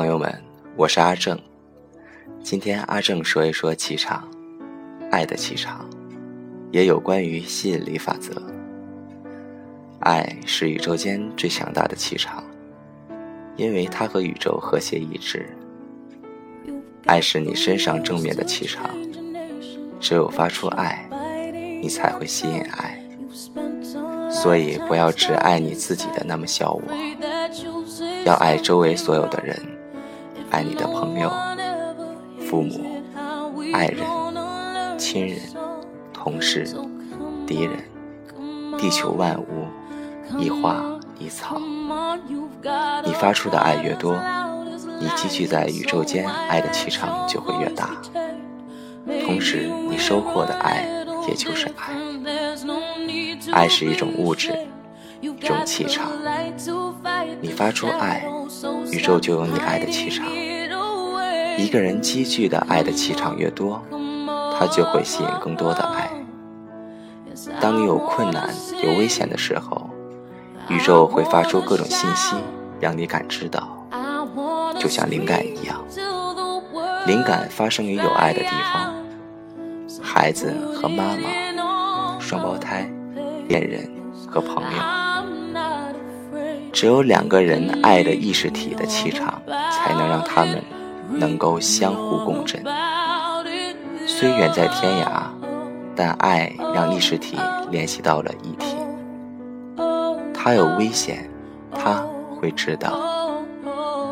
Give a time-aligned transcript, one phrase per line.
[0.00, 0.34] 朋友们，
[0.76, 1.38] 我是阿正。
[2.42, 4.26] 今天阿正说一说气场，
[5.10, 5.86] 爱的气场，
[6.70, 8.32] 也有关于吸引力法则。
[9.98, 12.42] 爱是宇宙间最强大的气场，
[13.56, 15.54] 因为它和宇宙和谐一致。
[17.04, 18.88] 爱是你身上正面的气场，
[20.00, 21.06] 只有发出爱，
[21.82, 22.98] 你才会吸引爱。
[24.30, 26.82] 所以不要只爱你自己的那么小我，
[28.24, 29.54] 要爱周围所有的人，
[30.50, 31.30] 爱你的朋友、
[32.40, 32.80] 父母、
[33.72, 34.04] 爱人、
[34.98, 35.38] 亲人、
[36.12, 36.66] 同事、
[37.46, 37.78] 敌人、
[38.76, 39.66] 地球万物、
[40.38, 40.82] 一花
[41.18, 41.60] 一草。
[43.04, 44.18] 你发出的爱越多，
[44.98, 47.90] 你积聚在宇宙间爱的气场就会越大，
[49.24, 50.86] 同时你收获的爱
[51.28, 51.94] 也就是爱。
[53.52, 54.52] 爱是一种物质，
[55.28, 56.10] 种气场。
[57.40, 58.24] 你发出爱，
[58.90, 60.26] 宇宙就有你爱的气场。
[61.56, 63.82] 一个人积聚的爱的气场越多，
[64.58, 66.10] 他就会吸引更多的爱。
[67.60, 68.48] 当你有困难、
[68.82, 69.88] 有危险的时候，
[70.68, 72.36] 宇宙会发出各种信息，
[72.78, 73.86] 让你感知到，
[74.78, 75.82] 就像灵感一样。
[77.06, 78.94] 灵感发生于有爱的地方。
[80.02, 82.90] 孩子和妈妈，双胞胎。
[83.48, 83.90] 恋人
[84.28, 84.78] 和朋友，
[86.72, 89.40] 只有两个人爱的意识体的气场，
[89.70, 90.62] 才能让他们
[91.10, 92.62] 能够相互共振。
[94.06, 95.22] 虽远在天涯，
[95.94, 97.36] 但爱让意识体
[97.70, 98.76] 联系到了一体。
[100.32, 101.28] 他有危险，
[101.72, 102.02] 他
[102.34, 102.90] 会知道；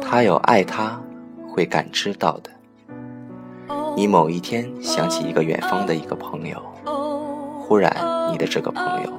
[0.00, 1.00] 他有爱，他
[1.48, 2.50] 会感知到的。
[3.96, 6.60] 你某一天想起一个远方的一个朋友。
[7.66, 7.94] 忽然，
[8.30, 9.12] 你的这个朋友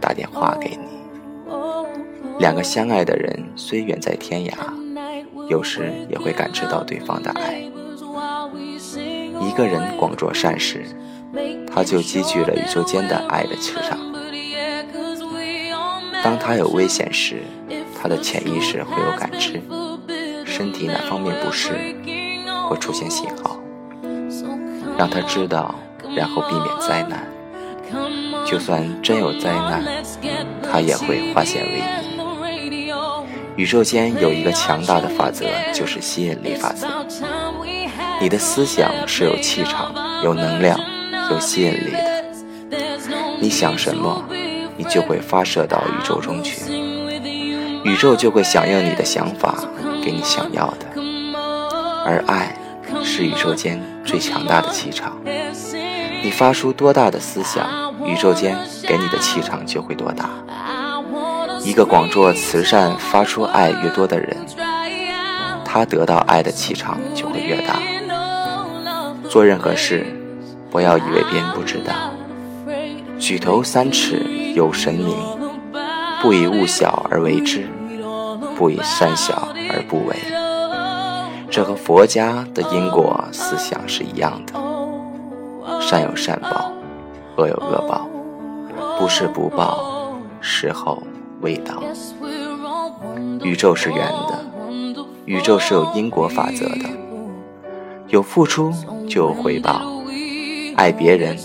[0.00, 0.98] 打电话给你。
[2.48, 4.52] 两个相爱的人虽远在天涯，
[5.50, 7.62] 有时也会感知到对方的爱。
[9.38, 10.82] 一个人广做善事，
[11.70, 13.98] 他就积聚了宇宙间的爱的磁场。
[16.24, 17.42] 当他有危险时，
[18.00, 19.60] 他的潜意识会有感知，
[20.46, 21.72] 身体哪方面不适，
[22.66, 23.60] 会出现信号，
[24.96, 25.74] 让他知道，
[26.16, 27.28] 然后避免灾难。
[28.46, 29.84] 就算真有灾难，
[30.62, 32.07] 他也会化险为夷。
[33.58, 36.86] 宇宙间有一个强大的法则，就是吸引力法则。
[38.20, 39.92] 你的思想是有气场、
[40.22, 40.78] 有能量、
[41.28, 42.24] 有吸引力的。
[43.40, 44.24] 你想什么，
[44.76, 46.60] 你就会发射到宇宙中去，
[47.82, 49.56] 宇宙就会响应你的想法，
[50.04, 50.86] 给你想要的。
[52.06, 52.56] 而爱
[53.02, 55.18] 是宇宙间最强大的气场。
[56.22, 60.30] 你发出多大的思想，宇宙间给你的气场就会多大。
[61.64, 64.36] 一个广做慈善、发出爱越多的人，
[65.64, 67.80] 他得到爱的气场就会越大。
[69.28, 70.06] 做任何事，
[70.70, 71.92] 不要以为别人不知道。
[73.18, 74.24] 举头三尺
[74.54, 75.14] 有神明，
[76.22, 77.66] 不以物小而为之，
[78.56, 80.16] 不以善小而不为。
[81.50, 84.54] 这和佛家的因果思想是一样的。
[85.80, 86.72] 善有善报，
[87.36, 88.08] 恶有恶报，
[88.98, 91.02] 不是不报，时候
[91.40, 91.82] 味道。
[93.42, 94.44] 宇宙是圆的，
[95.24, 96.88] 宇宙是有因果法则的，
[98.08, 98.72] 有付出
[99.08, 99.80] 就有回报。
[100.76, 101.36] 爱别人，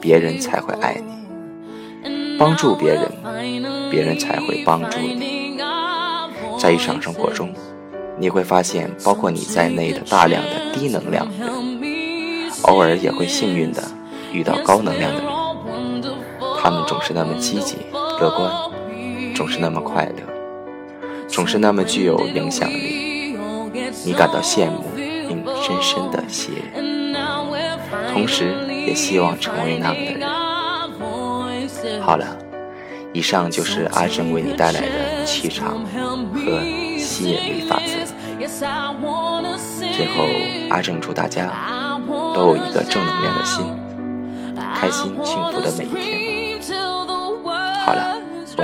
[0.00, 3.10] 别人才会爱你；帮助别人，
[3.90, 5.56] 别人才会帮助你。
[6.58, 7.52] 在日常生活中，
[8.18, 11.48] 你会发现，包括你在内的大量的低能量人。
[12.64, 13.82] 偶尔也会幸运的
[14.32, 15.28] 遇到高能量的人，
[16.60, 17.76] 他们总是那么积极
[18.20, 18.50] 乐观，
[19.34, 20.22] 总是那么快乐，
[21.28, 23.36] 总是那么具有影响力，
[24.04, 27.14] 你感到羡慕并深深的吸引，
[28.12, 28.54] 同时
[28.86, 30.28] 也希望成为那样的人。
[32.00, 32.36] 好了，
[33.12, 35.84] 以上就是阿正为你带来的气场
[36.34, 36.60] 和
[36.98, 37.82] 吸引力法则。
[39.92, 40.24] 最后，
[40.70, 41.50] 阿正祝大家。
[42.34, 43.64] 都有一个正能量的心，
[44.74, 46.31] 开心幸福的每一天。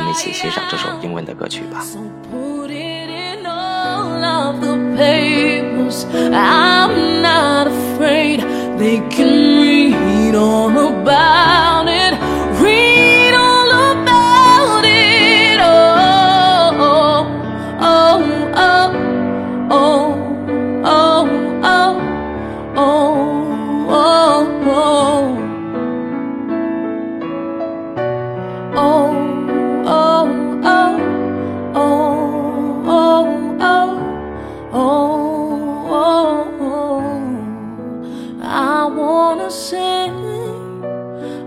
[0.08, 1.84] 一起欣赏这首英文的歌曲吧。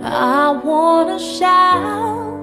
[0.03, 2.37] I wanna shout,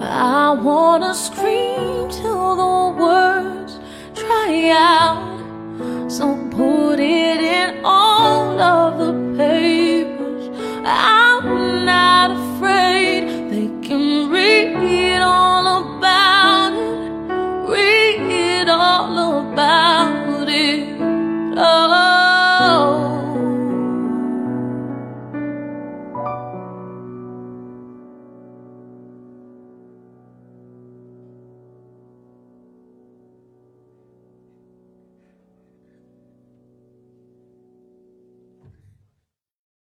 [0.00, 3.78] I wanna scream till the words
[4.14, 6.10] dry out.
[6.10, 10.44] So put it in all of the papers.
[10.84, 19.83] I'm not afraid they can read all about it, read all about.